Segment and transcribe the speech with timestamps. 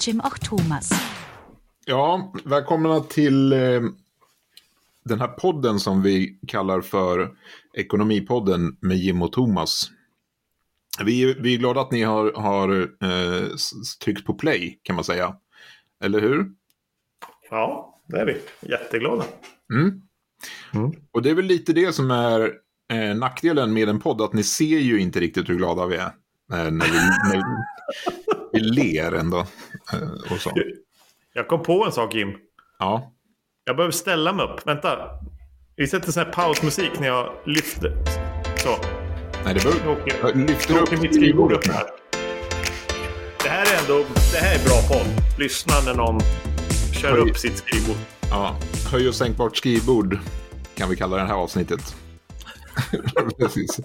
[0.00, 0.90] Jim och Thomas.
[1.84, 3.80] Ja, välkomna till eh,
[5.04, 7.30] den här podden som vi kallar för
[7.74, 9.90] Ekonomipodden med Jim och Thomas.
[11.04, 13.48] Vi, vi är glada att ni har, har eh,
[14.04, 15.36] tryckt på play kan man säga.
[16.04, 16.46] Eller hur?
[17.50, 18.68] Ja, det är vi.
[18.70, 19.24] Jätteglada.
[19.72, 20.02] Mm.
[20.74, 20.92] Mm.
[21.10, 22.52] Och det är väl lite det som är
[22.92, 26.12] eh, nackdelen med en podd, att ni ser ju inte riktigt hur glada vi är.
[26.52, 27.36] Eh, när, vi, när
[28.52, 29.46] vi, ler ändå.
[29.92, 30.52] Eh, och så.
[31.32, 32.36] Jag kom på en sak Jim.
[32.78, 33.12] Ja.
[33.64, 34.66] Jag behöver ställa mig upp.
[34.66, 34.98] Vänta.
[35.76, 37.96] Vi sätter sån här pausmusik när jag lyfter.
[38.56, 38.76] Så.
[39.44, 40.02] Nej, det behöver...
[40.22, 41.84] Jag lyfter upp mitt skrivbord upp här.
[43.42, 45.06] Det här är ändå det här är bra podd.
[45.38, 46.20] Lyssna när någon
[46.92, 47.30] kör Höj.
[47.30, 47.96] upp sitt skrivbord.
[48.30, 48.56] Ja,
[48.92, 50.18] höj och sänkbart skrivbord
[50.74, 51.96] kan vi kalla det här avsnittet.
[53.38, 53.80] Precis.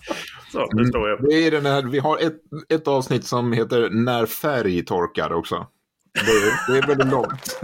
[0.52, 1.30] Så, det står jag.
[1.30, 2.36] Det är den här, vi har ett,
[2.70, 5.68] ett avsnitt som heter När färg torkar också.
[6.16, 7.60] Det är, det är väldigt långt.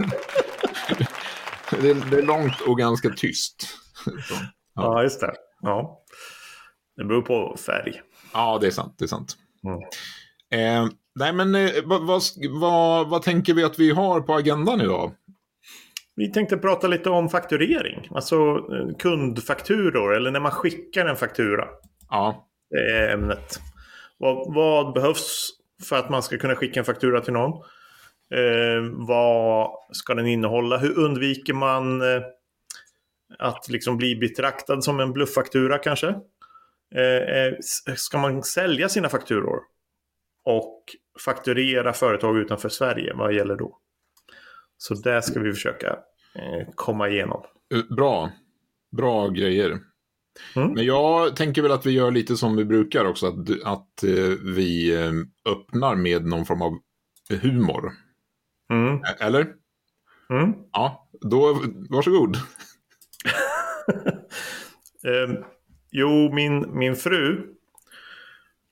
[1.70, 3.62] det, är, det är långt och ganska tyst.
[4.04, 4.40] Så, ja.
[4.74, 5.32] ja, just det.
[5.60, 6.04] Ja.
[6.96, 8.02] Det beror på färg.
[8.32, 8.94] Ja, det är sant.
[8.98, 9.36] Det är sant.
[9.64, 9.78] Mm.
[10.52, 12.22] Eh, nej, men eh, vad, vad,
[12.60, 15.12] vad, vad tänker vi att vi har på agendan idag?
[16.16, 18.08] Vi tänkte prata lite om fakturering.
[18.10, 21.68] Alltså eh, kundfakturor eller när man skickar en faktura.
[22.10, 22.48] Ja.
[22.70, 23.60] Det är ämnet.
[24.18, 25.50] Vad, vad behövs
[25.88, 27.62] för att man ska kunna skicka en faktura till någon?
[28.32, 30.78] Eh, vad ska den innehålla?
[30.78, 32.22] Hur undviker man eh,
[33.38, 36.08] att liksom bli betraktad som en blufffaktura kanske?
[36.94, 37.54] Eh, eh
[37.96, 39.60] ska man sälja sina fakturor?
[40.44, 40.84] Och
[41.24, 43.78] fakturera företag utanför Sverige, vad gäller då?
[44.76, 45.90] Så det ska vi försöka
[46.34, 47.42] eh, komma igenom.
[47.74, 48.30] Eh, bra.
[48.96, 49.78] Bra grejer.
[50.56, 50.72] Mm.
[50.72, 53.26] Men jag tänker väl att vi gör lite som vi brukar också.
[53.26, 54.04] Att, att
[54.44, 54.96] vi
[55.48, 56.78] öppnar med någon form av
[57.42, 57.92] humor.
[58.72, 59.02] Mm.
[59.20, 59.54] Eller?
[60.30, 60.54] Mm.
[60.72, 62.36] Ja, då varsågod.
[65.04, 65.30] eh,
[65.90, 67.54] jo, min, min fru.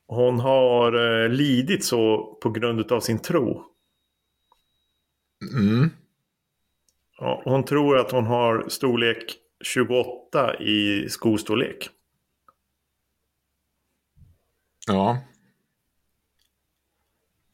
[0.07, 3.65] Hon har eh, lidit så på grund av sin tro.
[5.53, 5.91] Mm.
[7.19, 11.89] Ja, hon tror att hon har storlek 28 i skostorlek.
[14.87, 15.19] Ja.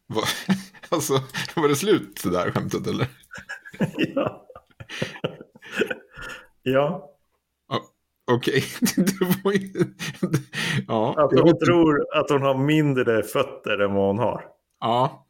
[0.90, 1.12] Alltså,
[1.56, 3.06] var det slut det där skämtet eller?
[4.14, 4.46] ja.
[6.62, 7.12] ja.
[8.32, 8.64] Okej,
[9.44, 9.70] okay.
[10.88, 14.44] ja, att hon tror att hon har mindre fötter än vad hon har.
[14.80, 15.26] Ja.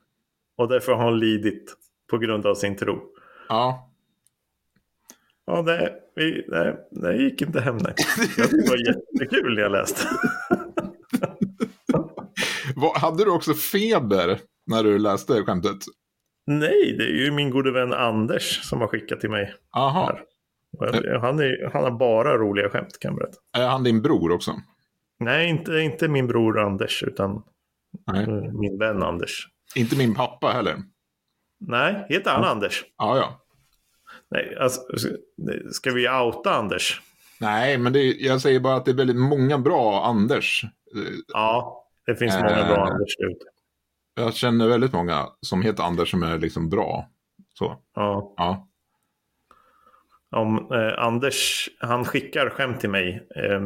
[0.57, 1.75] Och därför har hon lidit
[2.11, 3.03] på grund av sin tro.
[3.49, 3.91] Ja.
[5.47, 7.95] Ja, det, det, det gick inte hem nej.
[8.37, 10.09] Det var jättekul när jag läste.
[12.95, 15.79] Hade du också feber när du läste skämtet?
[16.47, 19.55] Nej, det är ju min gode vän Anders som har skickat till mig.
[19.77, 20.19] Aha.
[21.21, 23.39] Han, är, han har bara roliga skämt kan jag berätta.
[23.53, 24.53] Är han din bror också?
[25.21, 27.43] Nej, inte, inte min bror Anders utan
[28.07, 28.27] Nej.
[28.53, 29.49] min vän Anders.
[29.75, 30.77] Inte min pappa heller?
[31.61, 32.49] Nej, heter han ja.
[32.49, 32.85] Anders?
[32.99, 33.41] Ja, ja.
[34.31, 34.81] Nej, alltså,
[35.73, 37.01] ska vi outa Anders?
[37.41, 40.65] Nej, men det, jag säger bara att det är väldigt många bra Anders.
[41.33, 43.45] Ja, det finns många bra eh, Anders ute.
[44.19, 47.09] Jag känner väldigt många som heter Anders som är liksom bra.
[47.59, 47.83] Så.
[47.95, 48.35] Ja.
[48.37, 48.69] ja.
[50.31, 53.61] Om eh, Anders, han skickar skämt till mig eh,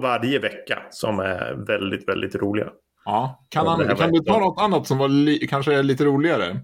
[0.00, 2.70] varje vecka som är väldigt, väldigt roliga.
[3.04, 6.60] Ja, kan, han, kan du ta något annat som var kanske är lite roligare?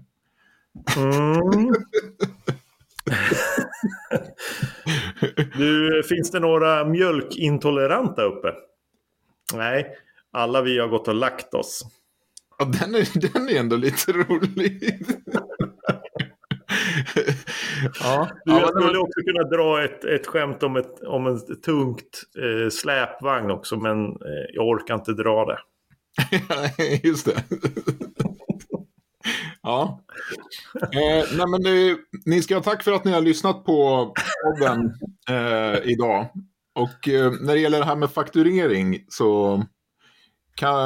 [0.97, 1.73] Mm.
[5.57, 8.53] du, finns det några mjölkintoleranta uppe?
[9.53, 9.97] Nej,
[10.31, 11.83] alla vi har gått och lagt oss.
[12.57, 14.81] Ja, den är, den är ändå lite rolig.
[17.99, 18.29] ja.
[18.45, 22.69] Du, jag skulle också kunna dra ett, ett skämt om, ett, om en tungt eh,
[22.69, 25.59] släpvagn också, men eh, jag orkar inte dra det.
[27.03, 27.43] Just det.
[29.61, 30.01] ja.
[30.81, 34.13] Eh, nej, men det, ni ska ha tack för att ni har lyssnat på
[34.43, 34.93] podden
[35.29, 36.29] eh, idag.
[36.75, 39.63] Och eh, när det gäller det här med fakturering så
[40.55, 40.77] kan,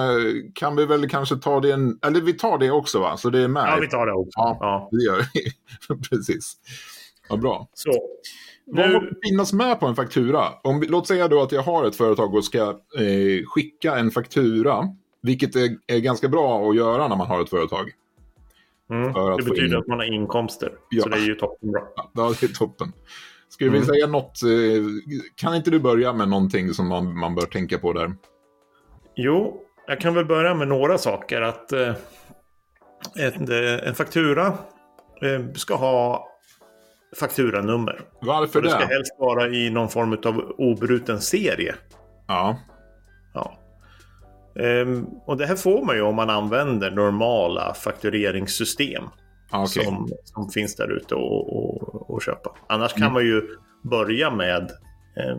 [0.56, 3.18] kan vi väl kanske ta det, en, eller vi tar det också va?
[3.18, 3.64] Så det är med.
[3.68, 4.32] Ja, vi tar det också.
[4.36, 4.90] Ja, ja.
[4.92, 5.52] det gör vi.
[6.10, 6.54] Precis.
[7.30, 7.70] Vad bra.
[7.74, 7.92] Så.
[8.66, 10.44] Vad måste finnas med på en faktura?
[10.64, 14.88] Om, låt säga då att jag har ett företag och ska eh, skicka en faktura
[15.22, 17.92] vilket är, är ganska bra att göra när man har ett företag.
[18.90, 19.76] Mm, det betyder in...
[19.76, 20.72] att man har inkomster.
[20.90, 21.04] Ja.
[21.04, 21.82] Så det är ju toppenbra.
[21.96, 22.94] Ja, det är toppen.
[23.50, 23.82] Skulle mm.
[23.82, 24.84] vi säga något, eh,
[25.36, 28.16] kan inte du börja med någonting som man, man bör tänka på där?
[29.22, 31.42] Jo, jag kan väl börja med några saker.
[31.42, 31.94] Att eh,
[33.16, 33.52] en,
[33.88, 34.48] en faktura
[35.22, 36.28] eh, ska ha
[37.20, 38.02] fakturanummer.
[38.22, 38.86] Varför Och det ska det?
[38.86, 41.76] helst vara i någon form av obruten serie.
[42.28, 42.58] Ja,
[43.34, 43.58] Ja.
[44.64, 49.04] Ehm, och det här får man ju om man använder normala faktureringssystem
[49.52, 49.86] okej.
[49.86, 52.56] som, som finns där ute och, och, och köpa.
[52.68, 53.14] Annars kan Mm.
[53.14, 53.42] man ju
[53.84, 54.72] börja med
[55.18, 55.38] eh,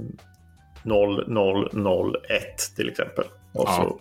[0.85, 3.25] 0001 till exempel.
[3.55, 3.75] Och Ja.
[3.76, 4.00] så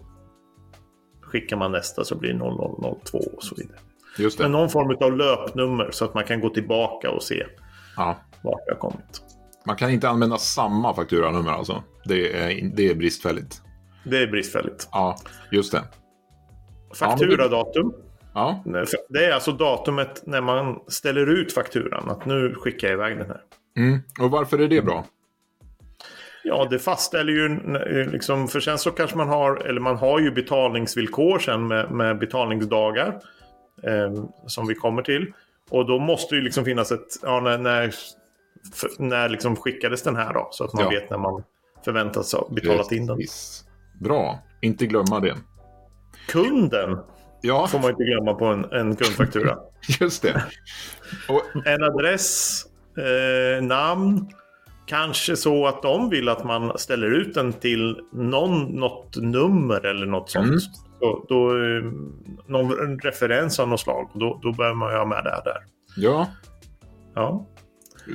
[1.22, 3.78] skickar man nästa så blir det 0002 och så vidare.
[4.18, 4.44] Just det.
[4.44, 7.46] Men någon form av löpnummer så att man kan gå tillbaka och se
[7.98, 8.16] Ja.
[8.42, 9.22] vart det har kommit.
[9.66, 11.84] Man kan inte använda samma fakturanummer alltså.
[12.06, 13.62] Det är, det är bristfälligt.
[14.06, 14.88] Det är bristfälligt.
[14.92, 15.16] Ja,
[15.52, 15.82] just det.
[16.96, 17.94] Fakturadatum.
[18.34, 18.64] Ja,
[19.10, 22.10] Det är alltså datumet när man ställer ut fakturan.
[22.10, 23.42] Att nu skickar jag iväg den här.
[23.78, 24.00] mm.
[24.22, 25.06] och varför är det bra?
[26.44, 27.46] Ja, det fastställer ju
[27.76, 31.92] eh, liksom, för sen så kanske man har, eller man har ju betalningsvillkor sen med,
[31.92, 33.20] med betalningsdagar.
[33.84, 35.34] Eh, som vi kommer till.
[35.70, 37.94] Och då måste ju liksom finnas ett, ja när, när,
[38.74, 40.48] för, när liksom skickades den här då?
[40.52, 40.90] Så att man Ja.
[40.90, 41.44] vet när man
[41.86, 43.18] förväntas ha betalat in den.
[44.00, 45.36] Bra, inte glömma det.
[46.28, 46.98] Kunden
[47.42, 49.58] Ja, får man inte glömma på en, en kundfaktura.
[50.00, 50.44] just det.
[51.30, 52.64] Och, En adress,
[52.98, 54.30] eh, namn.
[54.90, 60.06] Kanske så att de vill att man ställer ut den till någon, något nummer eller
[60.06, 60.48] något sånt.
[60.48, 60.60] Mm.
[61.00, 61.84] Så, då, eh,
[62.48, 64.10] någon referens av något slag.
[64.14, 65.64] Då, då behöver man ju ha med det här där.
[65.96, 66.28] ja,
[67.16, 67.46] Ja.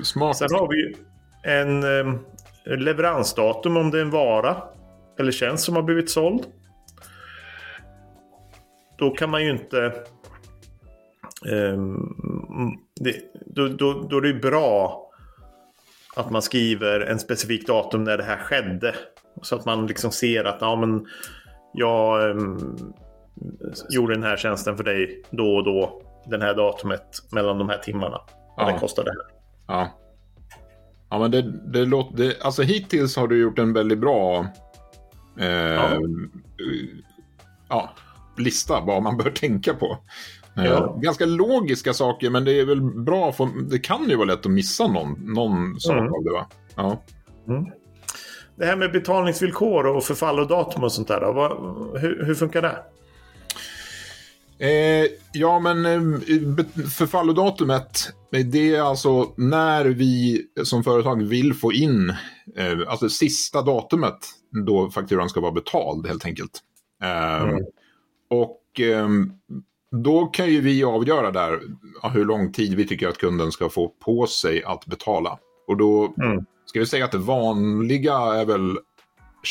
[0.02, 0.36] smart.
[0.36, 0.96] Sen har vi
[1.42, 2.20] en eh,
[2.78, 4.56] leveransdatum om det är en vara
[5.18, 6.42] eller tjänst som har blivit såld.
[8.98, 9.92] Då kan man ju inte...
[11.52, 11.96] ehm,
[13.00, 13.16] det,
[13.46, 15.03] då, då, då är det ju bra
[16.14, 18.94] att man skriver en specifik datum när det här skedde.
[19.42, 21.06] Så att man liksom ser att ja, men
[21.72, 22.76] jag ehm,
[23.90, 26.02] gjorde den här tjänsten för dig då och då.
[26.26, 28.20] Den här datumet mellan de här timmarna.
[28.56, 28.66] Ja.
[28.66, 29.26] det kostar det här.
[29.66, 30.00] Ja.
[31.10, 32.16] Ja, men det, det låter...
[32.16, 34.46] Det, alltså hittills har du gjort en väldigt bra...
[35.38, 35.98] Eh, ja.
[37.68, 37.94] ja,
[38.36, 39.98] lista vad man bör tänka på.
[40.56, 40.98] Eh, Ja.
[41.02, 43.48] Ganska logiska saker, men det är väl bra för...
[43.70, 46.12] Det kan ju vara lätt att missa någon, någon sak Mm.
[46.12, 46.46] av det, va?
[46.76, 47.02] Ja.
[48.56, 51.32] Det här med betalningsvillkor och förfallodatum och sånt där.
[51.32, 51.50] Vad,
[52.00, 52.78] hur, hur funkar det?
[54.58, 56.00] Eh, ja, men eh,
[56.90, 62.10] förfallodatumet, eh, det är alltså när vi som företag vill få in,
[62.56, 64.18] eh, alltså sista datumet
[64.66, 66.60] då fakturan ska vara betald helt enkelt.
[67.02, 67.64] Eh, Mm.
[68.30, 69.08] Och eh,
[70.02, 71.60] då kan ju vi avgöra där
[72.12, 75.38] hur lång tid vi tycker att kunden ska få på sig att betala.
[75.66, 76.44] Och då Mm.
[76.66, 78.78] ska vi säga att det vanliga är väl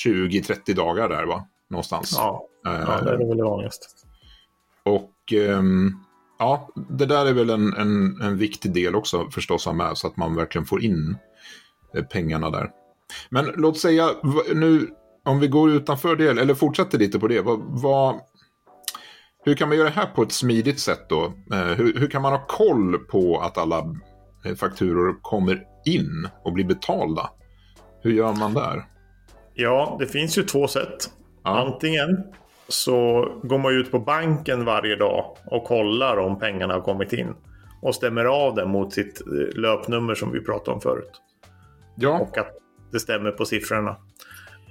[0.05, 1.45] 20-30 dagar där va?
[1.69, 2.13] Någonstans.
[2.17, 3.85] Ja, Eh, ja det är väl det vanligaste.
[4.83, 5.91] och ehm,
[6.39, 10.07] ja, det där är väl en, en, en viktig del också förstås att med så
[10.07, 11.17] att man verkligen får in
[11.95, 12.71] eh, pengarna där.
[13.29, 14.09] Men låt säga
[14.53, 14.89] nu
[15.23, 17.41] om vi går utanför det eller fortsätter lite på det.
[17.41, 18.19] Vad, vad,
[19.43, 21.33] hur kan man göra det här på ett smidigt sätt då?
[21.53, 23.77] Eh, hur, hur kan man ha koll på att alla
[24.45, 27.29] eh, fakturor kommer in och blir betalda?
[28.01, 28.83] Hur gör man där?
[29.53, 31.11] Ja, det finns ju två sätt.
[31.43, 32.23] Ja, Antingen
[32.67, 37.33] så går man ut på banken varje dag och kollar om pengarna har kommit in.
[37.81, 41.11] Och stämmer av det mot sitt eh, löpnummer som vi pratade om förut.
[41.95, 42.57] ja, Och att
[42.91, 43.95] det stämmer på siffrorna.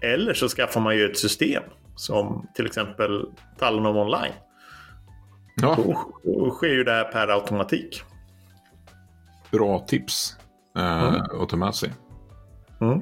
[0.01, 1.63] Eller så skaffar man ju ett system.
[1.97, 3.27] Som till exempel
[3.59, 4.33] Talenom Online.
[5.55, 8.03] Ja Då, då sker ju det här per automatik.
[9.51, 10.37] bra tips
[10.77, 11.23] eh, Mm.
[11.43, 11.93] att ta med sig.
[12.81, 13.01] Mm.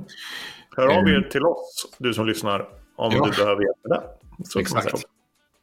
[0.76, 3.24] Hör av er till oss, du som lyssnar, om Ja.
[3.24, 4.02] du behöver hjälp med det.
[4.44, 4.94] Så Exakt.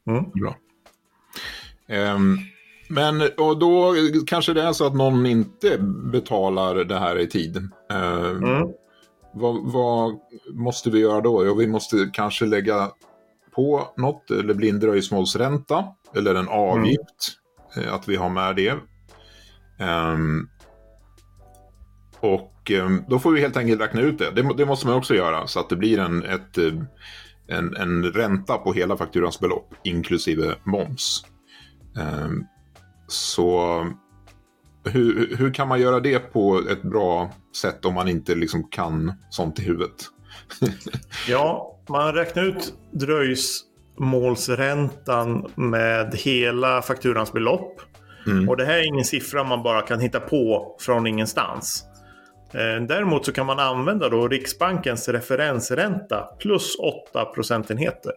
[0.07, 0.23] Mm.
[0.31, 0.55] Bra.
[1.87, 2.37] Ehm,
[2.89, 3.93] men och då
[4.27, 5.77] kanske det är så att någon inte
[6.11, 7.57] betalar det här i tid.
[7.91, 8.67] Ehm, Mm.
[9.33, 10.19] vad, vad
[10.53, 11.45] måste vi göra då?
[11.45, 12.91] Ja, vi måste kanske lägga
[13.55, 17.31] på något, eller bli en dröjsmålsränta, eller en avgift.
[17.77, 18.75] eh, Att vi har med det.
[19.79, 20.49] Ehm,
[22.19, 24.31] och ehm, då får vi helt enkelt räkna ut det.
[24.31, 24.53] det.
[24.57, 26.73] Det måste man också göra så att det blir en, ett, eh,
[27.47, 31.25] en, en ränta på hela fakturans belopp inklusive moms.
[31.97, 32.43] Ehm,
[33.07, 33.87] så
[34.83, 39.13] hur, hur kan man göra det på ett bra sätt om man inte liksom kan
[39.29, 40.05] sånt i huvudet?
[41.27, 42.73] Ja, man räknar ut
[43.97, 47.81] dröjsmålsräntan med hela fakturans belopp.
[48.27, 48.49] Mm.
[48.49, 51.85] Och det här är ingen siffra man bara kan hitta på från ingenstans.
[52.53, 56.75] Eh, Däremot så kan man använda då Riksbankens referensränta plus
[57.09, 58.11] 8 procentenheter.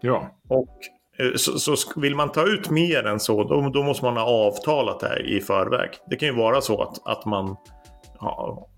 [0.00, 0.78] Ja, Och
[1.18, 4.24] Eh, så, så vill man ta ut mer än så, då, då måste man ha
[4.24, 5.90] avtalat det här i förväg.
[6.10, 7.56] Det kan ju vara så att, att man
[8.20, 8.68] ja,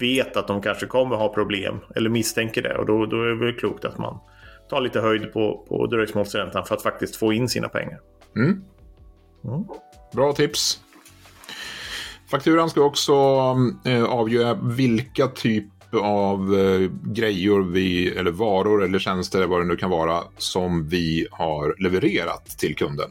[0.00, 2.78] vet att de kanske kommer ha problem eller misstänker det.
[2.78, 4.18] Och då, då är det väl klokt att man
[4.68, 8.00] tar lite höjd på, på dröjsmålsräntan för att faktiskt få in sina pengar.
[8.36, 8.64] Mm.
[9.44, 9.64] Mm.
[10.12, 10.80] Bra tips.
[12.30, 13.12] Fakturan ska också
[13.84, 15.64] eh, avgöra vilka typ
[16.02, 21.26] av eh, grejer vi, eller varor eller tjänster vad det nu kan vara som vi
[21.30, 23.10] har levererat till kunden.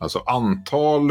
[0.00, 1.10] Alltså antal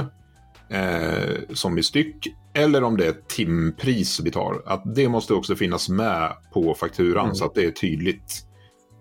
[0.69, 4.61] eh, som i styck eller om det är timpris vi tar.
[4.65, 7.35] Att det måste också finnas med på fakturan Mm.
[7.35, 8.45] så att det är tydligt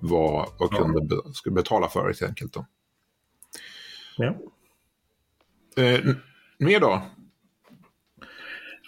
[0.02, 2.52] vad, vad kunden be- ska betala för helt enkelt.
[2.52, 2.66] Då.
[4.16, 4.34] Ja.
[5.82, 6.00] Eh,
[6.58, 7.02] mer då?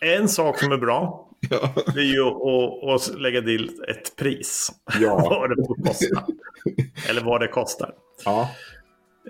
[0.00, 1.74] En sak som är bra, Ja.
[1.94, 4.72] det är ju att, att lägga till ett pris.
[5.00, 5.16] Ja.
[5.30, 6.26] vad det får kosta.
[7.10, 7.94] Eller vad det kostar.
[8.24, 8.50] ja.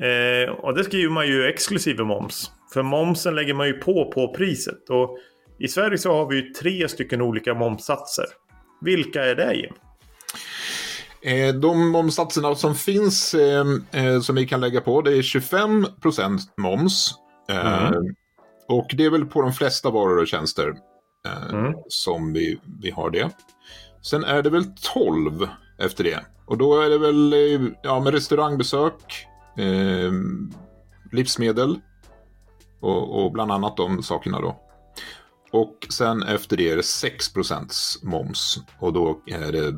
[0.06, 2.50] Eh, och det skriver man ju exklusive moms.
[2.72, 4.90] För momsen lägger man ju på på priset.
[4.90, 5.18] Och
[5.58, 8.24] I Sverige så har vi ju tre stycken olika momssatser.
[8.80, 9.74] Vilka är det Jim?
[11.24, 16.38] Eh, De momssatserna som finns eh, eh, som vi kan lägga på det är 25%
[16.56, 17.14] moms.
[17.48, 18.14] Mm.
[18.68, 20.74] Och det är väl på de flesta varor och tjänster
[21.52, 21.74] Mm.
[21.88, 23.30] som vi, vi har det.
[24.02, 24.64] Sen är det väl
[24.94, 26.20] 12 efter det.
[26.46, 27.34] Och då är det väl
[27.82, 29.26] ja, med restaurangbesök,
[29.58, 30.12] eh,
[31.12, 31.80] livsmedel
[32.80, 34.60] och, och bland annat de sakerna då.
[35.52, 38.58] Och sen efter det är det 6% moms.
[38.78, 39.74] Och då är det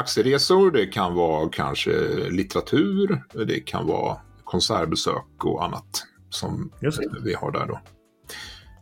[0.00, 1.90] taxiresor, det kan vara kanske
[2.30, 6.72] litteratur, det kan vara konsertbesök och annat som
[7.24, 7.80] vi har där då.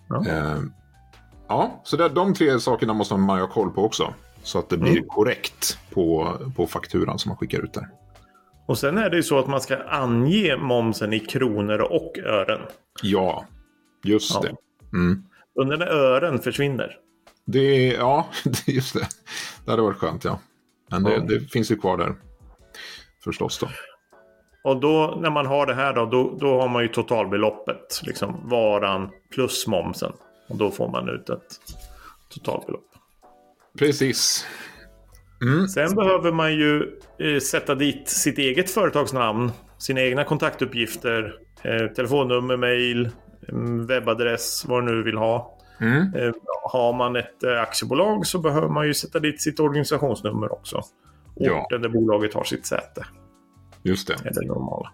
[0.09, 0.25] Ja.
[0.29, 0.61] Eh,
[1.49, 4.15] ja, så där, de tre sakerna måste man ha koll på också.
[4.43, 5.09] Så att det blir Mm.
[5.09, 7.89] korrekt på, på fakturan som man skickar ut där.
[8.67, 12.61] Och sen är det ju så att man ska ange momsen i kronor och ören.
[13.03, 13.45] Ja,
[14.05, 14.41] just Ja.
[14.41, 14.55] det.
[14.97, 15.23] Mm.
[15.61, 16.97] Under när ören försvinner.
[17.47, 18.27] Det ja,
[18.67, 19.07] just det.
[19.65, 20.39] Det hade varit skönt, ja.
[20.91, 21.21] Men det, Ja.
[21.21, 22.15] det finns ju kvar där.
[23.25, 23.69] Förstås då.
[24.65, 28.01] Och då när man har det här då, då, då har man ju totalbeloppet.
[28.03, 30.13] Liksom varan plus momsen.
[30.49, 31.61] Och då får man ut ett
[32.35, 32.85] totalbelopp.
[33.79, 34.47] Precis.
[35.43, 35.69] Mm.
[35.69, 42.57] Sen behöver man ju eh, sätta dit sitt eget företagsnamn, sina egna kontaktuppgifter, eh, telefonnummer,
[42.57, 43.11] mail,
[43.49, 45.54] mm, webbadress, vad du nu vill ha.
[45.81, 46.15] Mm.
[46.15, 46.33] Eh,
[46.73, 50.83] har man ett eh, aktiebolag så behöver man ju sätta dit sitt organisationsnummer också.
[51.35, 51.63] Ja.
[51.63, 53.07] Orten där bolaget har sitt säte
[53.83, 54.15] Just det.
[54.15, 54.91] är det normala.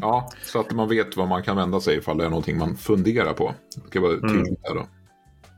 [0.00, 2.76] Ja, så att man vet vad man kan vända sig ifall det är någonting man
[2.76, 3.54] funderar på.
[3.74, 4.86] Det ska vara tydligt där då.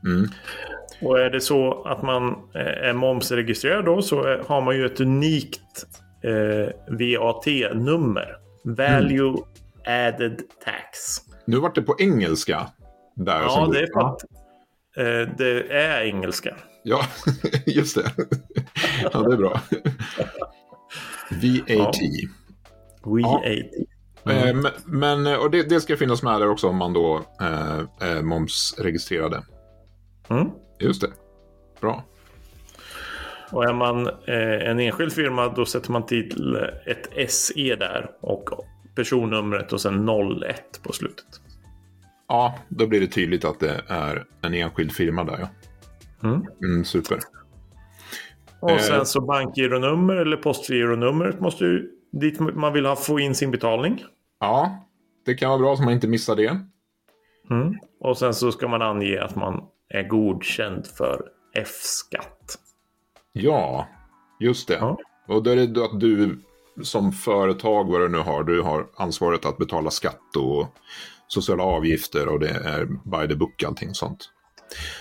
[0.09, 0.27] Mm.
[1.01, 4.99] Och är det så att man eh, är momsregistrerad då så har man ju ett
[4.99, 5.85] unikt
[6.21, 8.35] eh, VAT-nummer.
[8.63, 9.37] Value
[9.85, 11.17] Added Tax.
[11.45, 12.67] Nu vart det på engelska.
[13.25, 14.23] Där Ja, det är för att
[14.97, 16.55] eh, det är engelska.
[16.83, 17.01] Ja,
[17.65, 18.11] just det.
[19.13, 19.61] Ja, det är bra.
[21.77, 21.95] VAT.
[23.03, 23.43] VAT.
[23.45, 27.15] Eh, men- Men, eh, och det, det ska finnas med där också om man då
[27.41, 29.43] eh, är momsregistrerade.
[30.29, 30.47] Mm.
[30.79, 31.09] Just det.
[31.81, 32.03] Bra.
[33.51, 38.49] Och är man eh, en enskild firma då sätter man till ett SE där och
[38.95, 41.25] personnumret och sen 01 på slutet.
[42.29, 45.39] Ja, då blir det tydligt att det är en enskild firma där.
[45.39, 45.49] Ja.
[46.29, 46.45] Mm.
[46.63, 47.19] Mm, super.
[48.59, 48.77] Och Eh.
[48.77, 54.03] sen så bankgironummer eller postgironumret måste ju dit man vill ha, få in sin betalning.
[54.39, 54.85] Ja,
[55.25, 56.59] det kan vara bra så man inte missar det.
[57.49, 57.75] Mm.
[57.99, 61.21] Och sen så ska man ange att man är godkänd för
[61.55, 62.57] F-skatt.
[63.31, 63.87] Ja,
[64.39, 64.77] just det.
[64.81, 64.97] Ja.
[65.27, 66.39] Och då är det då att du
[66.83, 70.67] som företag, vad du nu har, du har ansvaret att betala skatt och
[71.29, 74.29] sociala avgifter och det är by the book allting sånt.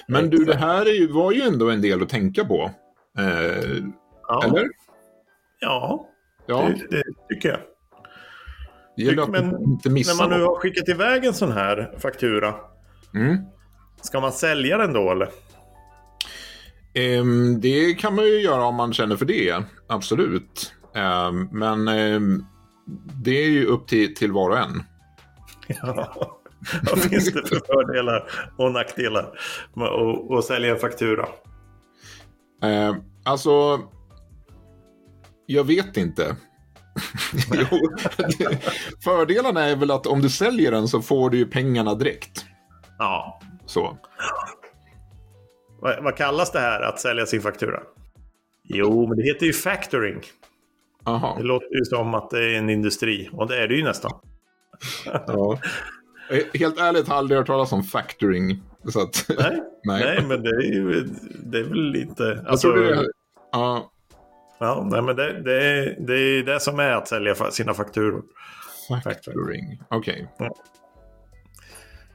[0.09, 2.71] Men du, det här är ju, var ju ändå en del att tänka på.
[3.19, 3.83] Eh,
[4.29, 4.69] Ja, Eller?
[5.61, 6.09] ja
[6.47, 7.03] Ja, det, det
[7.35, 7.61] tycker jag.
[8.97, 11.95] det gäller att men inte missa När man nu har skickat iväg en sån här
[11.99, 12.55] faktura,
[13.15, 13.37] Mm.
[14.03, 15.29] ska man sälja den då eller?
[16.95, 20.73] Ehm, det kan man ju göra om man känner för det, absolut.
[20.95, 22.45] Ehm, men ehm,
[23.25, 24.83] det är ju upp till, till var och en.
[25.83, 26.39] Ja.
[26.91, 29.39] Vad finns det för fördelar och nackdelar
[29.75, 29.89] med
[30.39, 31.29] att, sälja en faktura?
[32.63, 33.81] Eh, alltså,
[35.47, 36.37] jag vet inte.
[37.53, 37.79] jo,
[39.05, 42.47] fördelarna är väl att om du säljer den så får du ju pengarna direkt.
[42.99, 43.41] Ja.
[43.67, 43.99] Så.
[45.81, 47.81] Vad, vad kallas det här att sälja sin faktura?
[48.65, 50.21] Jo, men det heter ju factoring.
[51.05, 51.35] Aha.
[51.39, 54.13] Det låter ju som att det är en industri och det är det ju nästan.
[55.27, 55.59] Ja.
[56.31, 58.63] Eh, Helt ärligt har jag aldrig hört talas om factoring.
[58.93, 60.05] Så att, Nej, nej.
[60.05, 61.09] nej men det är ju
[61.45, 62.23] det är väl inte...
[62.23, 63.07] Jag Alltså, det
[63.53, 63.91] ja,
[64.59, 68.23] ja, nej, men det, det, är, det är det som är att sälja sina fakturor.
[69.05, 69.83] factoring.
[69.89, 70.29] Okej.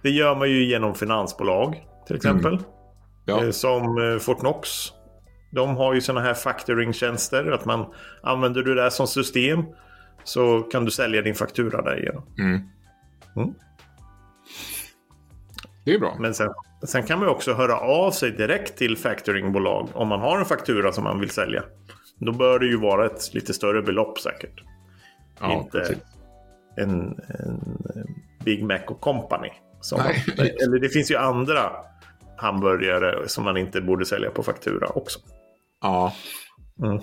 [0.03, 2.59] Det gör man ju genom finansbolag till exempel.
[3.25, 3.43] Ja.
[3.43, 4.69] Eh, Som eh, Fortnox.
[5.51, 7.51] De har ju sådana här factoringtjänster.
[7.51, 7.85] Att man
[8.23, 9.63] använder du det som system
[10.23, 12.23] så kan du sälja din faktura därigenom.
[12.39, 12.61] Mm.
[13.35, 13.53] Mm.
[15.85, 16.15] Det är bra.
[16.19, 16.53] Men sen,
[16.83, 20.91] sen kan man också höra av sig direkt till factoringbolag om man har en faktura
[20.91, 21.63] som man vill sälja.
[22.17, 24.63] Då bör det ju vara ett lite större belopp säkert.
[25.39, 25.97] ja, inte precis.
[26.77, 26.91] en,
[27.39, 28.03] en eh,
[28.45, 29.49] Big Mac och Company.
[29.91, 30.01] Man,
[30.37, 31.71] eller det finns ju andra
[32.37, 35.19] hamburgare som man inte borde sälja på faktura också.
[35.81, 36.13] Ja,
[36.83, 37.01] Mm.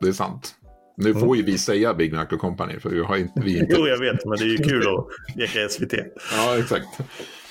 [0.00, 0.54] det är sant.
[0.96, 3.40] Nu får ju vi säga Big Mac och Company för vi har inte...
[3.40, 3.74] Vi inte...
[3.78, 5.92] Jo, jag vet, men det är ju kul att leka SVT.
[6.36, 6.86] Ja, exakt.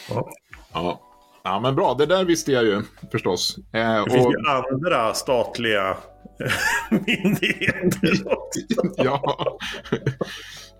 [0.09, 0.29] Ja.
[0.73, 1.01] Ja.
[1.43, 1.93] ja, men bra.
[1.93, 3.57] Det där visste jag ju förstås.
[3.73, 5.97] Eh, Det finns och, ju andra statliga
[6.91, 8.59] myndigheter också.
[9.03, 9.57] ja,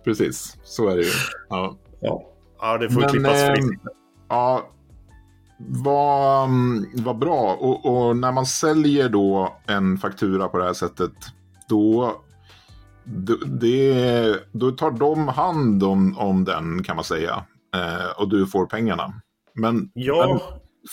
[0.03, 0.57] precis.
[0.63, 1.11] Så är det ju.
[1.49, 2.21] Ja, Ja,
[2.61, 3.79] ja det får Men, klippas ehm, fritt.
[4.29, 4.69] ja
[5.57, 6.49] vad,
[6.93, 7.53] vad bra.
[7.59, 11.11] Och, och när man säljer då en faktura på det här sättet,
[11.69, 12.15] då,
[13.45, 17.45] det, då tar de hand om, om den kan man säga.
[17.75, 19.13] Eh, och du får pengarna.
[19.53, 20.39] Men, Ja,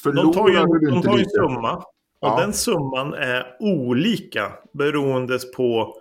[0.04, 1.76] men de tar ju, förlorar du de inte tar ju summa.
[1.76, 1.84] Och
[2.28, 2.40] Ja.
[2.40, 5.96] den summan är olika beroende på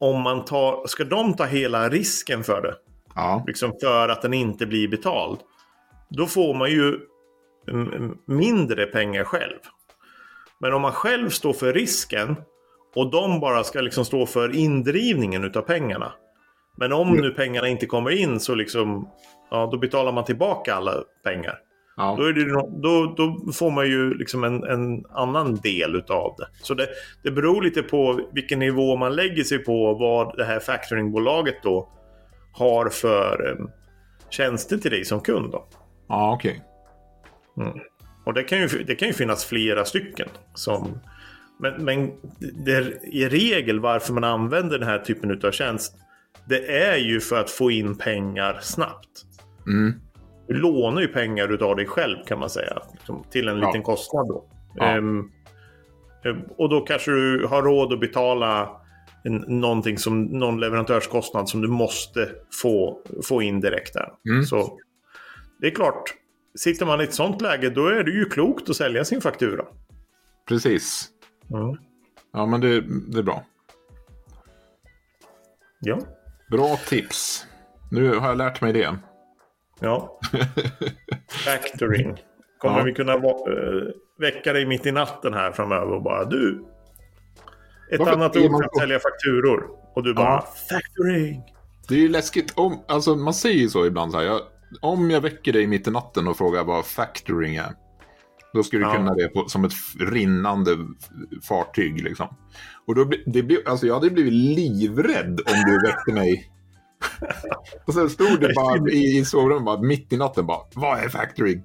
[0.00, 0.86] om man tar...
[0.86, 2.74] Ska de ta hela risken för det?
[3.14, 5.38] Ja, Liksom för att den inte blir betald.
[6.10, 7.00] Då får man ju
[8.26, 9.58] mindre pengar själv.
[10.58, 12.36] Men om man själv står för risken
[12.94, 16.12] och de bara ska liksom stå för indrivningen utav pengarna.
[16.76, 17.20] Men om Mm.
[17.20, 19.08] nu pengarna inte kommer in så liksom,
[19.50, 20.92] ja, då betalar man tillbaka alla
[21.24, 21.58] pengar.
[21.96, 22.14] ja.
[22.18, 22.44] Då, det,
[22.82, 26.46] då, då får man ju liksom en, en annan del utav det.
[26.62, 26.88] Så det,
[27.22, 31.88] det beror lite på vilken nivå man lägger sig på vad det här factoringbolaget då
[32.52, 33.66] har för eh,
[34.30, 35.52] tjänster till dig som kund.
[35.52, 35.64] Då.
[36.08, 36.62] ja okej.
[38.26, 40.28] Och det kan, ju, det kan ju finnas flera stycken.
[40.54, 41.00] Som,
[41.58, 42.10] men men
[43.02, 45.96] i regel varför man använder den här typen av tjänst
[46.48, 49.24] det är ju för att få in pengar snabbt.
[49.66, 49.92] Mm.
[50.48, 52.82] Du lånar ju pengar utav dig själv kan man säga.
[52.92, 53.66] Liksom, till en Ja.
[53.66, 54.44] liten kostnad då.
[54.74, 54.84] Ja.
[54.84, 55.30] Ehm,
[56.56, 58.80] och då kanske du har råd att betala
[59.24, 62.28] en, någonting som någon leverantörskostnad som du måste
[62.62, 64.08] få, få in direkt där.
[64.28, 64.44] Mm.
[64.44, 64.78] Så
[65.60, 66.14] det är klart,
[66.58, 69.64] sitter man i ett sånt läge då är det ju klokt att sälja sin faktura.
[70.48, 71.08] Precis.
[71.54, 71.76] Mm.
[72.32, 73.44] Ja, men det, det är bra.
[75.80, 75.98] Ja.
[76.50, 77.46] Bra tips.
[77.90, 78.96] Nu har jag lärt mig det.
[79.80, 80.20] ja.
[81.44, 82.22] Factoring.
[82.58, 82.84] Kommer Ja.
[82.84, 83.20] vi kunna eh,
[84.18, 86.64] väcka dig mitt i natten här framöver och bara du.
[87.90, 89.70] Ett Varför annat ord för att sälja fakturor.
[89.94, 90.48] Och du bara Ja.
[90.70, 91.42] factoring.
[91.88, 94.40] Det är ju läskigt om, alltså man säger ju så ibland så här, jag,
[94.82, 97.72] om jag väcker dig mitt i natten och frågar vad factoring är.
[98.54, 98.94] Då ska du Ja.
[98.94, 100.70] kunna det på, som ett rinnande
[101.48, 102.26] fartyg liksom.
[102.86, 106.50] Och då det alltså jag hade blivit livrädd om du väckte mig.
[107.86, 111.08] och sen stod du bara i, i sovrummet bara, mitt i natten bara, vad är
[111.08, 111.62] factoring?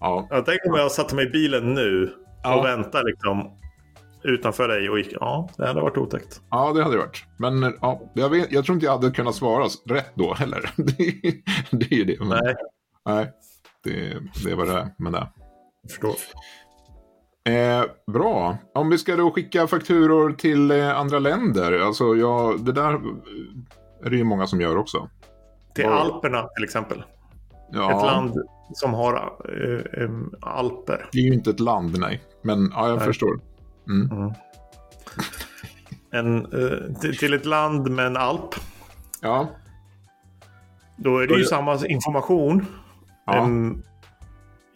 [0.00, 2.10] Ja, Jag tänker om jag satte mig i bilen nu och
[2.42, 2.62] Ja.
[2.62, 3.50] väntar liksom
[4.24, 5.12] utanför dig och gick.
[5.12, 6.40] Ja, det hade varit otäckt.
[6.50, 7.24] ja det hade det varit.
[7.38, 10.70] Men ja, jag, vet, jag tror inte jag hade kunnat svara rätt då heller.
[10.76, 12.16] det, är- det är ju det.
[12.20, 12.54] Men, Nej,
[13.06, 13.30] nej
[13.84, 15.28] det, det var det med det.
[15.88, 16.14] Förstår.
[17.48, 18.56] Eh, bra.
[18.74, 21.80] Om vi ska då skicka fakturor till eh, andra länder.
[21.80, 23.00] Alltså, ja, det där eh,
[24.06, 25.08] är det ju många som gör också.
[25.74, 27.02] Till Var- Alperna till exempel.
[27.72, 28.34] Ja, Ett land
[28.72, 29.14] som har
[29.48, 31.08] eh, eh, alper.
[31.12, 32.22] Det är ju inte ett land, nej.
[32.42, 33.06] Men ja, jag Nej.
[33.06, 33.40] förstår.
[33.88, 34.32] Mm.
[36.12, 38.54] En, eh, till, ett land med en alp.
[39.22, 39.48] Ja,
[40.96, 42.66] Då är det ju samma information.
[43.26, 43.48] Ja.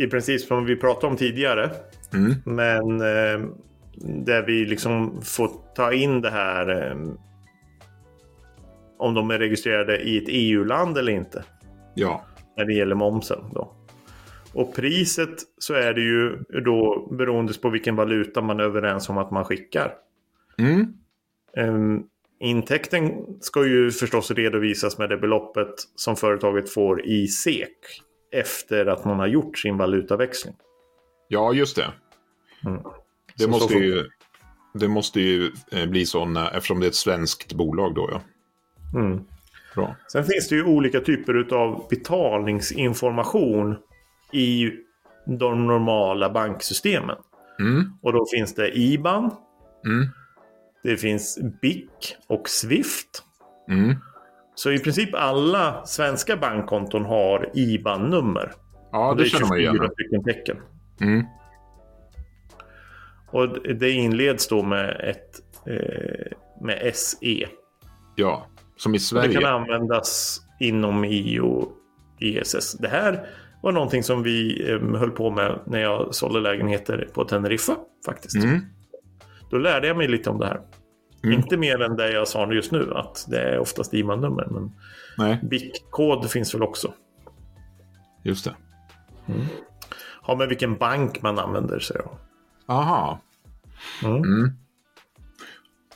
[0.02, 1.70] I princip som vi pratade om tidigare.
[2.14, 2.34] mm.
[2.44, 3.48] Men eh,
[4.24, 6.96] där vi liksom får ta in det här eh,
[8.98, 11.44] om de är registrerade i ett EU-land eller inte.
[11.94, 12.24] ja.
[12.56, 13.72] När det gäller momsen då.
[14.52, 19.18] Och priset så är det ju då beroende på vilken valuta man är överens om
[19.18, 19.94] att man skickar.
[20.58, 20.92] Mm.
[21.56, 22.02] Ehm,
[22.40, 23.10] intäkten
[23.40, 28.02] ska ju förstås redovisas med det beloppet som företaget får i SEK.
[28.32, 30.54] Efter att man har gjort sin valutaväxling.
[31.28, 31.86] ja just det.
[32.66, 32.82] Mm.
[33.36, 34.08] Det Så- måste så- ju...
[34.74, 38.20] det måste ju eh, bli så när, eftersom det är ett svenskt bolag då ja.
[39.00, 39.24] Mm.
[39.74, 39.96] Bra.
[40.12, 43.76] Sen finns det ju olika typer av betalningsinformation
[44.32, 44.70] i
[45.26, 47.16] de normala banksystemen.
[47.60, 47.92] Mm.
[48.02, 49.30] Och då finns det IBAN,
[49.86, 50.08] Mm.
[50.82, 53.22] det finns BIC och Swift.
[54.62, 58.52] Så i princip alla svenska bankkonton har IBAN-nummer.
[58.92, 59.74] Ja, Och det, känner man igen.
[59.74, 60.56] 24 stycken tecken.
[61.00, 61.24] Mm.
[63.30, 67.48] Och det inleds då med ett eh, med SE.
[68.16, 68.46] Ja,
[68.76, 69.32] som i Och det Sverige.
[69.40, 71.72] kan användas inom EU och
[72.20, 72.72] ESS.
[72.78, 73.26] Det här
[73.62, 78.44] var någonting som vi eh, höll på med när jag sålde lägenheter på Teneriffa faktiskt.
[78.44, 78.60] Mm.
[79.50, 80.60] Då lärde jag mig lite om det här.
[81.24, 81.36] Mm.
[81.38, 84.46] Inte mer än det jag sa just nu, att det är oftast IBAN-nummer.
[84.50, 84.72] Men
[85.48, 86.92] BIC-kod finns väl också.
[88.22, 88.54] just det.
[90.22, 92.18] Har med vilken bank man använder sig av.
[92.66, 93.20] Aha.
[94.04, 94.16] Mm.
[94.16, 94.50] Mm.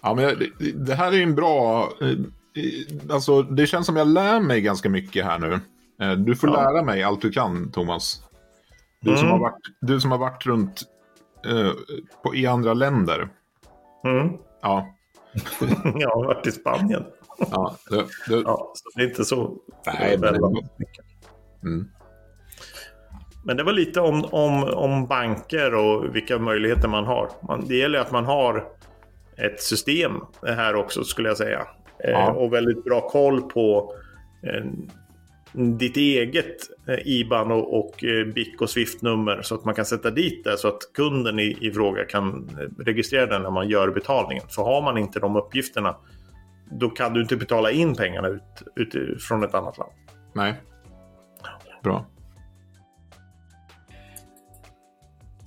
[0.02, 1.88] Ja, men det, det här är en bra...
[2.00, 2.08] eh,
[3.10, 5.60] Alltså, det känns som jag lär mig ganska mycket här nu.
[6.02, 6.56] Eh, Du får Ja.
[6.56, 8.22] lära mig allt du kan, Thomas.
[9.00, 9.30] Du, som, Mm.
[9.30, 10.82] har varit, du som har varit runt
[11.46, 11.70] eh,
[12.22, 13.28] på, i andra länder.
[14.04, 14.32] Mm.
[14.62, 14.95] Ja,
[16.00, 17.04] jag har varit i Spanien.
[17.38, 20.34] ja, det, det, Ja, så det är inte så Nej, men-
[21.62, 21.88] mm,
[23.44, 27.28] Men det var lite om, om, om banker och vilka möjligheter man har.
[27.48, 28.64] Man, det gäller att man har
[29.36, 31.66] ett system här också skulle jag säga.
[32.04, 32.30] Eh, Ja.
[32.32, 33.94] och väldigt bra koll på
[34.42, 34.64] eh,
[35.52, 36.56] ditt eget
[36.88, 40.58] eh, IBAN och, och eh, BIC och Swift-nummer så att man kan sätta dit det
[40.58, 44.44] så att kunden i, i fråga kan eh, registrera den när man gör betalningen.
[44.48, 45.96] För har man inte de uppgifterna
[46.70, 48.42] då kan du inte betala in pengarna ut,
[48.76, 49.92] ut från ett annat land.
[50.34, 50.54] nej.
[51.82, 52.06] Bra.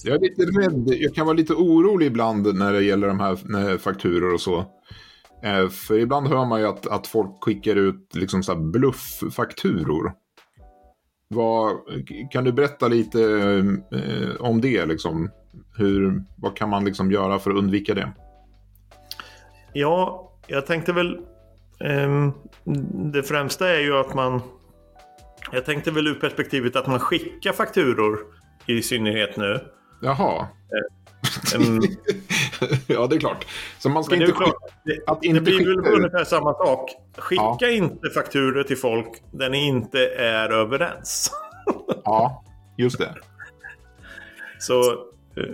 [0.04, 1.02] Jag är lite rädd.
[1.02, 4.66] Jag kan vara lite orolig ibland när det gäller de här fakturor och så.
[5.44, 10.14] Eh, för ibland hör man ju att, att folk skickar ut liksom så här blufffakturor.
[11.28, 11.78] Vad,
[12.32, 13.22] kan du berätta lite
[13.92, 14.86] eh, om det?
[14.86, 15.32] Liksom?
[15.78, 18.14] Hur, vad kan man liksom göra för att undvika det?
[19.74, 21.16] Ja, jag tänkte väl...
[21.84, 22.32] Eh,
[23.14, 24.42] det främsta är ju att man...
[25.52, 28.20] Jag tänkte väl ur perspektivet att man skickar fakturor
[28.66, 29.60] i synnerhet nu.
[30.02, 30.48] Jaha.
[31.56, 31.80] Ehm,
[32.88, 33.46] ja, det är klart.
[33.80, 36.54] Så man ska det, inte klart, det, att det inte blir väl skicka ungefär samma
[36.54, 36.92] sak.
[37.18, 37.70] Skicka Ja.
[37.70, 41.32] inte fakturor till folk där ni inte är överens.
[42.04, 42.44] Ja,
[42.78, 43.16] just det.
[44.60, 44.92] Så...
[45.36, 45.54] eh,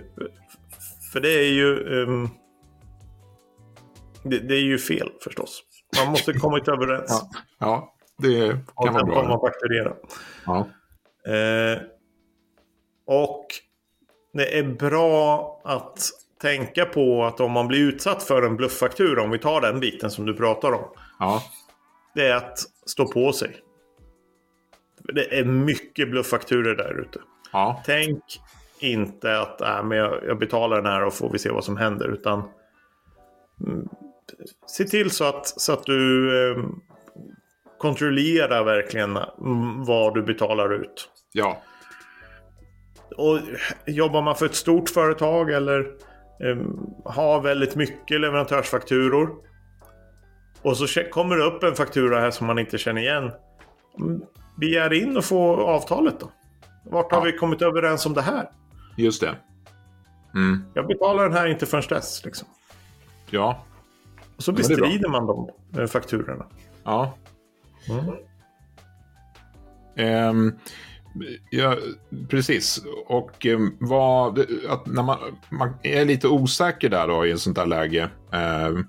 [1.12, 2.02] För det är ju...
[2.02, 2.28] ehm,
[4.22, 5.62] det, det är ju fel förstås.
[5.98, 7.10] Man måste komma till överens.
[7.32, 9.28] Ja, ja det och kan vara sen får bra.
[9.28, 9.92] man fakturera.
[10.46, 10.68] Ja.
[11.32, 11.78] Eh,
[13.06, 13.46] och
[14.36, 19.30] det är bra att tänka på att om man blir utsatt för en blufffaktura, om
[19.30, 20.84] vi tar den biten som du pratar om,
[21.18, 21.42] ja,
[22.14, 23.56] det är att stå på sig.
[24.98, 27.20] Det är mycket blufffakturor där ute.
[27.52, 28.40] ja, Tänk
[28.80, 31.76] inte att äh, men jag, jag betalar den här och får vi se vad som
[31.76, 32.08] händer.
[32.08, 32.42] Utan
[33.66, 33.88] mm,
[34.66, 36.64] se till så att, så att du eh,
[37.78, 41.08] kontrollerar verkligen mm, vad du betalar ut.
[41.32, 41.62] ja,
[43.16, 43.38] Och
[43.86, 45.80] jobbar man för ett stort företag eller
[46.40, 46.56] eh,
[47.04, 49.30] har väldigt mycket leverantörsfakturor.
[50.62, 53.30] Och så kommer det upp en faktura här som man inte känner igen.
[54.00, 54.22] Mm,
[54.60, 56.30] Begär in och få avtalet då.
[56.84, 57.24] Vart har Ja.
[57.24, 58.50] vi kommit överens om det här?
[58.96, 59.34] just det.
[60.34, 62.24] Mm, Jag betalar den här inte förrän dess.
[62.24, 62.48] Liksom.
[63.30, 63.64] ja,
[64.36, 66.46] Och så bestrider man de eh, fakturorna.
[66.84, 67.14] ja.
[67.90, 68.14] Mm.
[69.96, 70.58] Ehm,
[71.50, 71.76] ja,
[72.28, 72.84] precis.
[73.06, 75.18] Och ehm, vad, att när man,
[75.50, 78.10] man är lite osäker där då i ett sånt där läge.
[78.32, 78.84] ehm,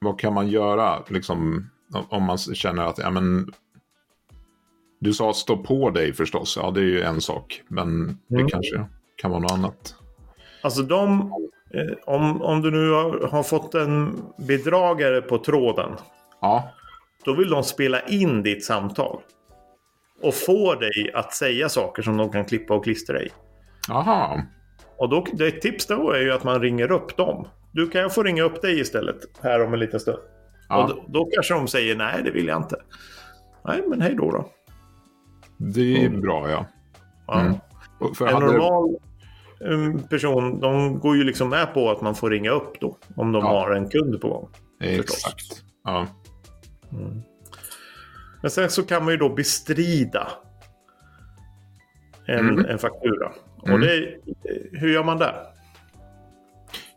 [0.00, 3.52] vad kan man göra liksom, om- om man känner att ja, men,
[5.00, 6.58] du sa stå på dig förstås.
[6.62, 7.62] Ja, det är ju en sak.
[7.68, 8.48] Men det Mm.
[8.48, 8.84] kanske
[9.16, 9.94] kan vara något annat.
[10.62, 11.20] Alltså de,
[11.74, 15.90] eh, om, om du nu har, har fått en bedragare på tråden.
[16.40, 16.70] Ja,
[17.24, 19.20] Då vill de spela in ditt samtal.
[20.22, 23.28] Och få dig att säga saker som de kan klippa och klistra i.
[23.90, 24.40] aha.
[24.98, 27.48] Och då, det ett tips då är ju att man ringer upp dem.
[27.72, 30.18] Du kan få ringa upp dig istället här om en liten stund.
[30.68, 30.82] Ja.
[30.82, 32.76] Och då, då kanske de säger nej, det vill jag inte.
[33.64, 34.48] Nej, men hej då då.
[35.56, 36.66] Det är bra, ja.
[37.26, 37.40] Ja.
[37.40, 37.54] Mm.
[38.14, 38.96] För En hade, normal
[39.60, 42.96] um, person, de går ju liksom med på att man får ringa upp då.
[43.16, 43.48] Om de Ja.
[43.48, 44.48] har en kund på gång.
[44.80, 45.62] Exakt.
[45.84, 46.06] Ja.
[48.42, 50.28] Men sen så kan man ju då bestrida
[52.26, 52.64] en, Mm.
[52.64, 53.32] en faktura.
[53.66, 53.74] Mm.
[53.74, 54.14] Och det,
[54.72, 55.34] hur gör man det?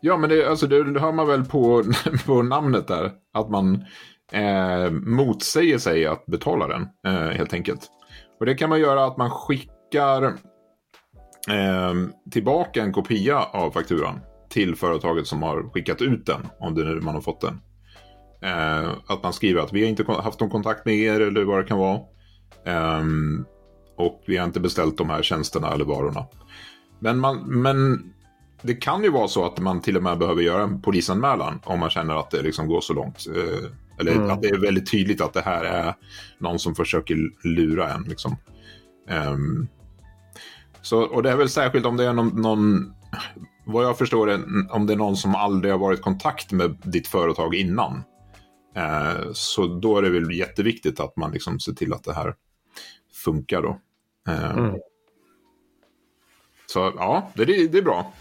[0.00, 1.84] Ja, men det, alltså, det hör man väl på,
[2.26, 3.12] på namnet där.
[3.34, 3.84] Att man
[4.32, 7.80] eh, motsäger sig att betala den, eh, helt enkelt.
[8.40, 10.24] Och det kan man göra att man skickar
[11.50, 11.94] eh,
[12.30, 17.00] tillbaka en kopia av fakturan till företaget som har skickat ut den, om det nu
[17.00, 17.60] man har fått den.
[18.46, 21.58] Eh, att man skriver att vi har inte haft någon kontakt med er eller vad
[21.58, 22.00] det kan vara.
[22.64, 23.02] Eh,
[23.96, 26.24] och vi har inte beställt de här tjänsterna eller varorna.
[26.98, 28.02] Men, man, men
[28.62, 31.80] det kan ju vara så att man till och med behöver göra en polisanmälan om
[31.80, 33.26] man känner att det liksom går så långt.
[33.36, 34.30] Eh, eller mm.
[34.30, 35.94] att det är väldigt tydligt att det här är
[36.38, 38.02] någon som försöker lura en.
[38.02, 38.36] Liksom.
[39.30, 39.68] Um,
[40.82, 42.92] så, och det är väl särskilt om det är någon, någon
[43.64, 46.76] vad jag förstår är om det är någon som aldrig har varit i kontakt med
[46.82, 48.02] ditt företag innan.
[48.76, 52.34] Eh, så då är det väl jätteviktigt att man liksom ser till att det här
[53.12, 53.80] funkar då.
[54.28, 54.80] Eh, mm.
[56.66, 58.12] Så ja, det, det är bra.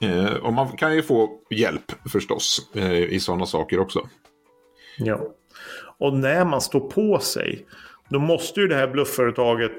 [0.00, 4.08] Eh, och man kan ju få hjälp förstås eh, i sådana saker också.
[4.98, 5.20] Ja.
[5.98, 7.66] Och när man står på sig,
[8.08, 9.78] då måste ju det här bluffföretaget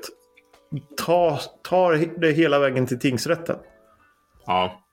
[0.98, 3.58] ta, ta det hela vägen till tingsrätten.
[4.46, 4.84] Ja.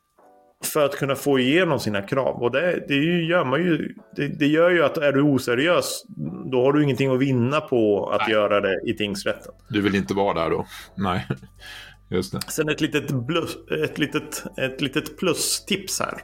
[0.72, 2.42] För att kunna få igenom sina krav.
[2.42, 3.94] Och det, det gör man ju.
[4.16, 6.05] Det, det, gör ju att är du oseriös,
[6.52, 8.31] då har du ingenting att vinna på att Nej.
[8.31, 9.52] göra det i tingsrätten.
[9.68, 10.66] Du vill inte vara där då?
[10.96, 11.26] Nej.
[12.11, 12.40] Just det.
[12.48, 16.22] Sen ett litet, blus, ett litet, ett litet plustips här.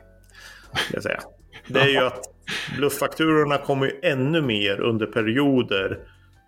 [0.93, 1.21] Jag säga.
[1.67, 2.23] Det är ju att
[2.77, 5.99] blufffakturorna kommer ju ännu mer under perioder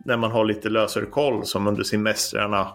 [0.05, 2.69] när man har lite lösare koll som under semestrarna.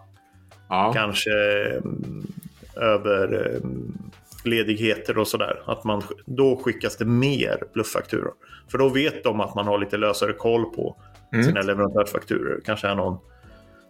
[0.69, 0.93] Ja.
[0.95, 1.32] Kanske
[1.71, 2.27] mm,
[2.75, 4.12] över mm,
[4.43, 5.63] ledigheter och sådär.
[5.65, 8.34] Att man, då skickas det mer blufffakturor.
[8.71, 10.95] För då vet de att man har lite lösare koll på
[11.34, 11.45] mm.
[11.45, 12.62] sina leverantörsfakturor.
[12.65, 13.17] Kanske är någon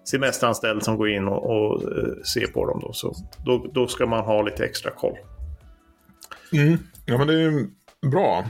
[0.10, 2.80] semesteranställd som går in och, och uh, ser på dem.
[2.82, 2.94] Då.
[2.94, 3.14] Så
[3.46, 5.18] då, då ska man ha lite extra koll.
[6.54, 6.78] Mm.
[7.06, 7.68] Ja, men det är
[8.10, 8.46] bra.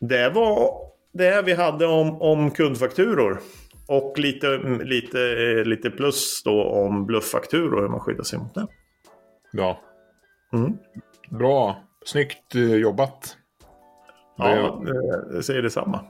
[0.00, 0.70] Det var
[1.12, 3.40] det vi hade om, om kundfakturor.
[3.88, 5.18] Och lite, lite,
[5.64, 8.66] lite plus då om blufffakturor, hur man skyddar sig mot det.
[9.52, 9.80] Ja.
[10.52, 10.76] Mm.
[11.30, 11.84] Bra.
[12.04, 13.36] Snyggt eh, jobbat.
[14.36, 14.82] Ja,
[15.32, 16.00] jag säger detsamma.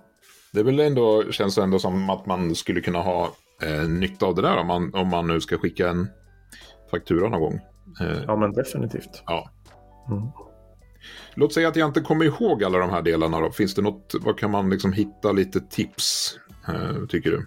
[0.52, 3.30] Det är väl ändå, känns ändå som att man skulle kunna ha
[3.62, 6.08] eh, nytta av det där om man, om man nu ska skicka en
[6.90, 7.60] faktura någon gång.
[8.00, 9.22] Eh, ja, men definitivt.
[9.26, 9.50] Ja.
[10.10, 10.22] Mm.
[11.34, 13.40] Låt säga att jag inte kommer ihåg alla de här delarna.
[13.40, 13.50] Då.
[13.50, 17.46] Finns det något, vad kan man liksom hitta lite tips, eh, tycker du?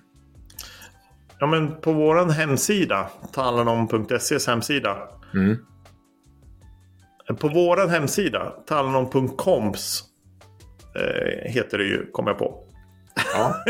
[1.40, 4.98] Ja, men på vår hemsida, talanom.ses hemsida.
[5.34, 5.58] Mm.
[7.40, 10.04] På vår hemsida, talanom.coms,
[10.96, 12.64] eh, heter det ju, kommer jag på.
[13.34, 13.64] Ja.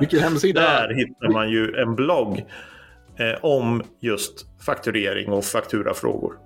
[0.00, 0.60] Vilken hemsida?
[0.88, 2.46] Där hittar man ju en blogg
[3.16, 6.38] eh, om just fakturering och fakturafrågor.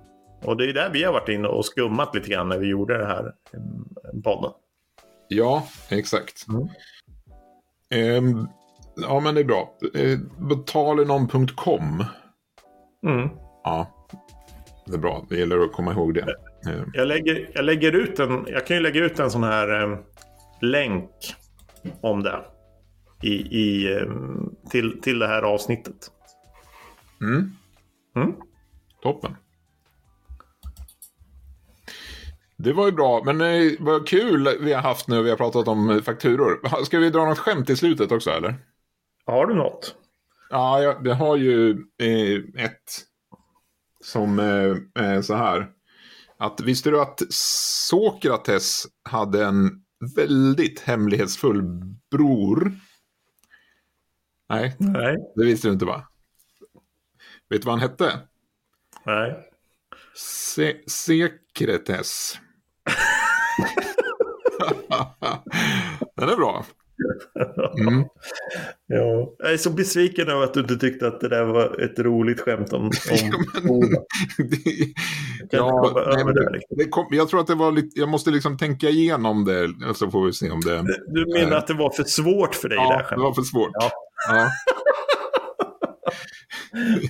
[0.43, 2.97] Och det är där vi har varit inne och skummat lite grann när vi gjorde
[2.97, 4.51] det här eh, podden.
[5.27, 6.45] Ja, exakt.
[6.47, 6.69] Mm.
[8.17, 8.47] Um,
[8.95, 9.73] ja, men det är bra.
[9.97, 12.05] Uh, Betalenom.com.
[13.05, 13.29] Mm.
[13.63, 14.07] Ja,
[14.85, 15.25] det är bra.
[15.29, 16.35] Det gäller att komma ihåg det.
[16.93, 19.97] Jag, lägger, jag, lägger ut en, jag kan ju lägga ut en sån här um,
[20.61, 21.11] länk
[22.01, 22.39] om det
[23.21, 26.11] i, i, um, till, till det här avsnittet.
[27.21, 27.51] Mm.
[28.15, 28.33] Mm.
[29.01, 29.35] Toppen.
[32.57, 35.23] Det var ju bra, men eh, vad kul vi har haft nu.
[35.23, 36.83] Vi har pratat om eh, fakturor.
[36.85, 38.55] Ska vi dra något skämt i slutet också eller?
[39.25, 39.95] Har du något?
[40.49, 41.71] Ja, jag, det har ju
[42.01, 43.03] eh, ett
[44.03, 45.69] som eh, är så här.
[46.43, 49.83] Att visste du att Sokrates hade en
[50.15, 51.61] väldigt hemlighetsfull
[52.11, 52.71] bror?
[54.49, 55.17] Nej, Nej.
[55.35, 56.07] det visste du inte va?
[57.49, 58.19] Vet du vad han hette?
[59.05, 59.49] Nej.
[60.15, 62.39] Se Sekretes.
[66.15, 66.65] Den är bra.
[67.79, 68.05] Mm.
[68.87, 69.33] Ja.
[69.37, 72.39] Jag är så besviken över att du inte tyckte att det där var ett roligt
[72.39, 72.91] skämt om,
[73.69, 73.95] om
[77.09, 80.33] jag tror att det var lite, jag måste liksom tänka igenom det, så får vi
[80.33, 80.83] se om det...
[81.07, 82.77] Du menar äh, att det var för svårt för dig?
[82.77, 83.71] Ja, det, det var för svårt.
[83.73, 83.91] Ja.
[84.29, 84.49] ja.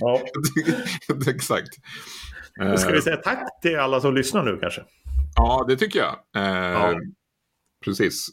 [0.00, 0.20] ja.
[1.30, 1.70] Exakt.
[2.76, 4.82] Ska vi säga tack till alla som lyssnar nu kanske?
[5.36, 6.16] Ja, det tycker jag.
[6.36, 6.94] Eh, ja.
[7.84, 8.28] Precis.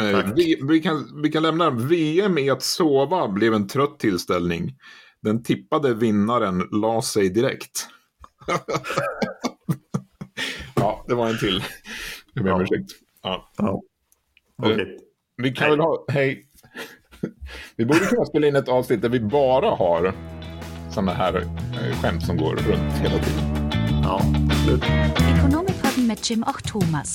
[0.00, 4.76] Eh, vi, vi, kan, vi kan lämna VM i att sova blev en trött tillställning.
[5.22, 7.88] Den tippade vinnaren la sig direkt.
[10.74, 11.64] ja, det var en till.
[12.32, 12.90] Jag ber om ursäkt.
[13.22, 13.52] Ja.
[13.56, 13.82] Ja.
[14.62, 14.80] Okay.
[14.80, 14.86] Eh,
[15.36, 15.70] vi kan hej.
[15.70, 16.04] väl ha...
[16.08, 16.48] Hej.
[17.76, 20.14] vi borde kunna spela in ett avsnitt där vi bara har
[20.90, 21.46] sådana här
[22.02, 23.70] skämt som går runt hela tiden.
[24.02, 24.82] Ja, absolut.
[26.08, 27.12] mit Jim och Thomas.